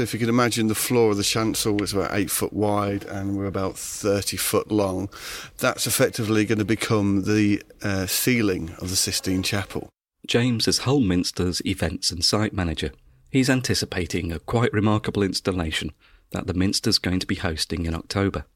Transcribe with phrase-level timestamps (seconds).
[0.00, 3.04] So if you can imagine the floor of the chancel was about eight foot wide
[3.04, 5.10] and we're about 30 foot long,
[5.58, 9.90] that's effectively going to become the uh, ceiling of the Sistine Chapel.
[10.26, 12.92] James is Hull Minster's events and site manager.
[13.30, 15.92] He's anticipating a quite remarkable installation
[16.30, 18.46] that the Minster's going to be hosting in October.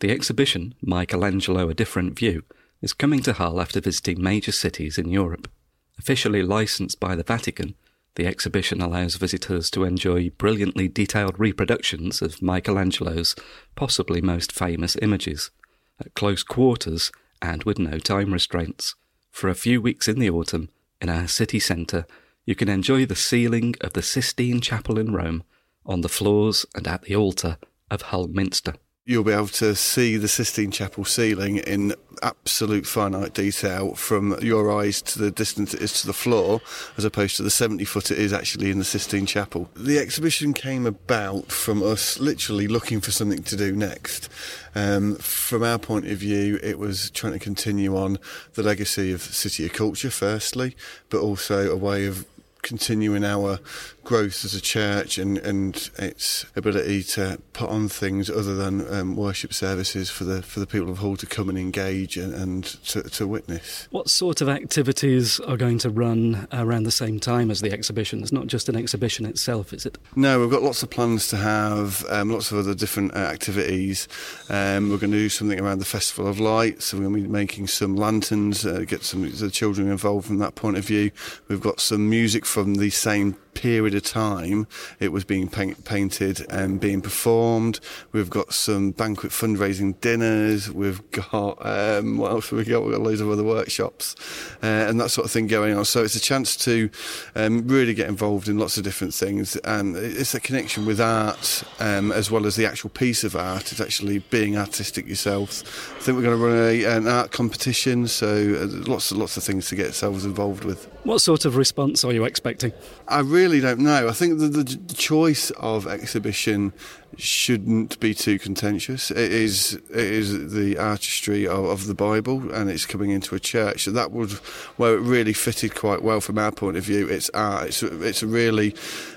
[0.00, 2.42] The exhibition, Michelangelo A Different View,
[2.82, 5.48] is coming to Hull after visiting major cities in Europe.
[5.96, 7.76] Officially licensed by the Vatican,
[8.18, 13.36] the exhibition allows visitors to enjoy brilliantly detailed reproductions of Michelangelo's
[13.76, 15.52] possibly most famous images,
[16.00, 18.96] at close quarters and with no time restraints.
[19.30, 20.68] For a few weeks in the autumn,
[21.00, 22.06] in our city centre,
[22.44, 25.44] you can enjoy the ceiling of the Sistine Chapel in Rome,
[25.86, 27.56] on the floors and at the altar
[27.88, 28.74] of Hull Minster
[29.08, 34.70] you'll be able to see the Sistine Chapel ceiling in absolute finite detail from your
[34.70, 36.60] eyes to the distance it is to the floor,
[36.98, 39.70] as opposed to the 70 foot it is actually in the Sistine Chapel.
[39.74, 44.28] The exhibition came about from us literally looking for something to do next.
[44.74, 48.18] Um, from our point of view, it was trying to continue on
[48.54, 50.76] the legacy of City of Culture, firstly,
[51.08, 52.26] but also a way of
[52.68, 53.58] continuing our
[54.04, 59.16] growth as a church and, and its ability to put on things other than um,
[59.16, 62.64] worship services for the for the people of Hull to come and engage and, and
[62.64, 63.88] to, to, witness.
[63.90, 68.22] What sort of activities are going to run around the same time as the exhibition?
[68.22, 69.98] It's not just an exhibition itself, is it?
[70.16, 74.08] No, we've got lots of plans to have um, lots of other different uh, activities.
[74.48, 77.22] Um, we're going to do something around the Festival of Lights, so we're going to
[77.22, 81.10] be making some lanterns, uh, get some the children involved from that point of view.
[81.48, 84.68] We've got some music from the same period of time
[85.00, 87.80] it was being paint, painted and being performed.
[88.12, 90.70] We've got some banquet fundraising dinners.
[90.70, 92.84] We've got um, what else have we got?
[92.84, 94.14] We've got loads of other workshops
[94.62, 95.84] uh, and that sort of thing going on.
[95.84, 96.88] So it's a chance to
[97.34, 101.64] um, really get involved in lots of different things, and it's a connection with art
[101.80, 103.72] um, as well as the actual piece of art.
[103.72, 105.62] It's actually being artistic yourself.
[105.96, 109.42] I think we're going to run a, an art competition, so uh, lots lots of
[109.42, 110.86] things to get ourselves involved with.
[111.04, 112.72] What sort of response are you expecting?
[113.08, 114.08] I really don't know.
[114.08, 116.72] I think the, the choice of exhibition
[117.16, 119.10] shouldn't be too contentious.
[119.10, 123.40] It is it is the artistry of, of, the Bible, and it's coming into a
[123.40, 123.84] church.
[123.84, 124.32] So that would
[124.76, 127.08] where it really fitted quite well from our point of view.
[127.08, 127.68] It's art.
[127.68, 128.74] It's it's a really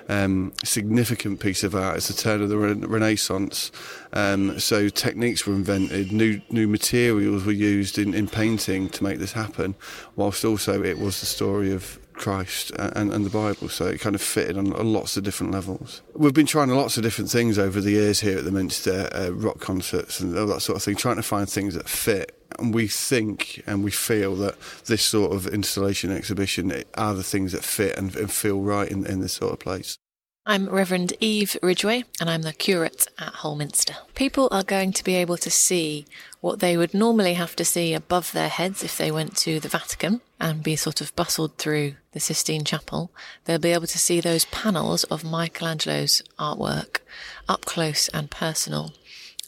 [0.09, 1.97] um, significant piece of art.
[1.97, 3.71] It's the turn of the Renaissance.
[4.13, 9.19] Um, so techniques were invented, new new materials were used in, in painting to make
[9.19, 9.75] this happen,
[10.15, 14.16] whilst also it was the story of Christ and, and, the Bible, so it kind
[14.16, 16.01] of fitted on, lots of different levels.
[16.13, 19.31] We've been trying lots of different things over the years here at the Minster, uh,
[19.31, 22.38] rock concerts and all that sort of thing, trying to find things that fit.
[22.59, 24.55] And we think and we feel that
[24.85, 29.05] this sort of installation exhibition are the things that fit and, and feel right in,
[29.05, 29.97] in this sort of place.
[30.44, 33.97] I'm Reverend Eve Ridgway, and I'm the curate at Hull Minster.
[34.16, 36.07] People are going to be able to see
[36.40, 39.69] what they would normally have to see above their heads if they went to the
[39.69, 43.12] Vatican and be sort of bustled through the Sistine Chapel.
[43.46, 47.02] They'll be able to see those panels of Michelangelo's artwork
[47.47, 48.94] up close and personal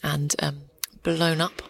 [0.00, 0.60] and um,
[1.02, 1.60] blown up,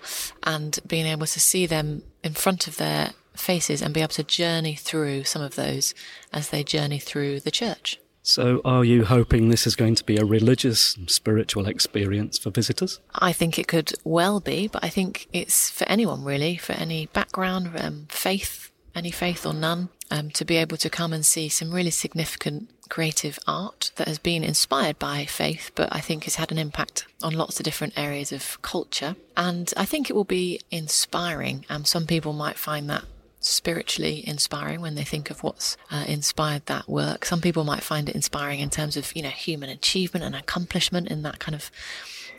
[0.42, 4.22] and being able to see them in front of their faces and be able to
[4.22, 5.94] journey through some of those
[6.30, 7.98] as they journey through the church.
[8.26, 12.98] So, are you hoping this is going to be a religious, spiritual experience for visitors?
[13.14, 17.04] I think it could well be, but I think it's for anyone really, for any
[17.04, 21.50] background, um, faith, any faith or none, um, to be able to come and see
[21.50, 26.36] some really significant creative art that has been inspired by faith, but I think has
[26.36, 29.16] had an impact on lots of different areas of culture.
[29.36, 31.66] And I think it will be inspiring.
[31.68, 33.04] Um, some people might find that
[33.46, 37.24] spiritually inspiring when they think of what's uh, inspired that work.
[37.24, 41.08] Some people might find it inspiring in terms of, you know, human achievement and accomplishment
[41.08, 41.70] in that kind of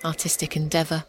[0.03, 1.05] artistic endeavor.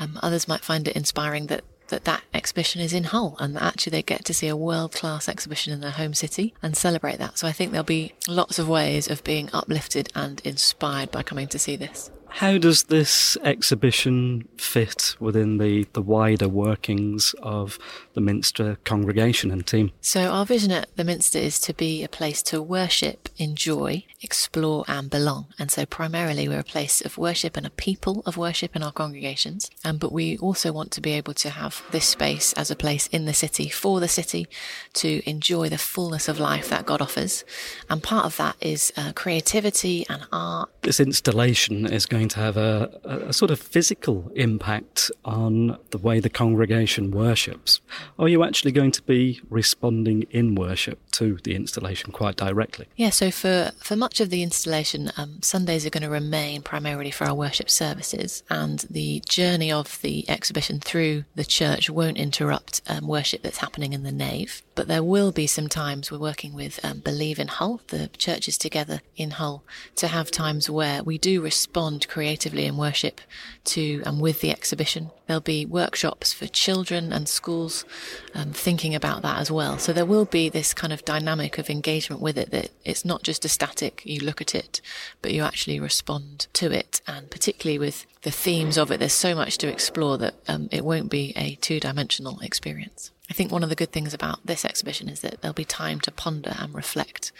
[0.00, 3.62] Um, others might find it inspiring that that that exhibition is in Hull and that
[3.62, 7.18] actually they get to see a world class exhibition in their home city and celebrate
[7.18, 7.38] that.
[7.38, 11.48] So I think there'll be lots of ways of being uplifted and inspired by coming
[11.48, 12.10] to see this.
[12.36, 17.78] How does this exhibition fit within the, the wider workings of
[18.14, 19.92] the Minster congregation and team?
[20.00, 24.84] So, our vision at the Minster is to be a place to worship, enjoy, explore,
[24.88, 25.46] and belong.
[25.58, 28.92] And so, primarily, we're a place of worship and a people of worship in our
[28.92, 29.70] congregations.
[29.84, 33.08] Um, but we also want to be able to have this space as a place
[33.08, 34.48] in the city for the city
[34.94, 37.44] to enjoy the fullness of life that God offers.
[37.90, 40.70] And part of that is uh, creativity and art.
[40.82, 45.98] This installation is going going to have a, a, sort of physical impact on the
[45.98, 47.80] way the congregation worships?
[48.16, 52.86] Are you actually going to be responding in worship to the installation quite directly?
[52.94, 57.10] Yeah, so for, for much of the installation, um, Sundays are going to remain primarily
[57.10, 62.82] for our worship services, and the journey of the exhibition through the church won't interrupt
[62.86, 64.62] um, worship that's happening in the nave.
[64.76, 68.56] But there will be some times we're working with um, Believe in Hull, the churches
[68.56, 69.64] together in Hull,
[69.96, 73.22] to have times where we do respond creatively in worship
[73.64, 75.10] to and with the exhibition.
[75.26, 77.86] There'll be workshops for children and schools
[78.34, 79.78] um, thinking about that as well.
[79.78, 83.22] So there will be this kind of dynamic of engagement with it that it's not
[83.22, 84.82] just a static, you look at it,
[85.22, 87.00] but you actually respond to it.
[87.06, 90.84] And particularly with the themes of it, there's so much to explore that um, it
[90.84, 93.10] won't be a two dimensional experience.
[93.32, 96.00] I think one of the good things about this exhibition is that there'll be time
[96.00, 97.32] to ponder and reflect,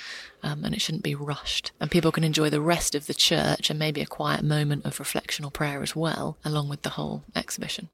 [0.42, 1.70] um, and it shouldn't be rushed.
[1.78, 4.98] And people can enjoy the rest of the church and maybe a quiet moment of
[4.98, 7.90] reflection or prayer as well, along with the whole exhibition.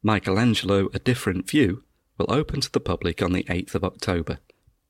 [0.00, 1.82] Michelangelo A Different View
[2.18, 4.38] will open to the public on the 8th of October,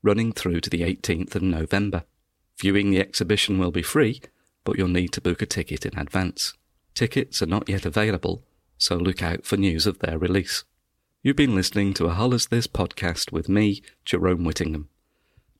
[0.03, 2.05] running through to the 18th of November.
[2.59, 4.21] Viewing the exhibition will be free,
[4.65, 6.53] but you'll need to book a ticket in advance.
[6.95, 8.45] Tickets are not yet available,
[8.77, 10.65] so look out for news of their release.
[11.23, 14.89] You've been listening to a Hull Is This podcast with me, Jerome Whittingham.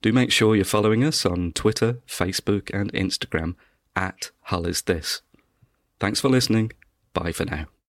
[0.01, 3.53] Do make sure you're following us on Twitter, Facebook, and Instagram
[3.95, 5.21] at Hull Is This.
[5.99, 6.71] Thanks for listening.
[7.13, 7.67] Bye for now.